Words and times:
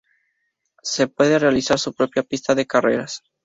Se 0.81 1.05
puede 1.07 1.37
realizar 1.37 1.77
su 1.77 1.93
propia 1.93 2.23
pista 2.23 2.55
de 2.55 2.65
carreras. 2.65 3.21